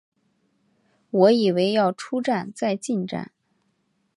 [1.11, 3.31] 我以为要出站再进站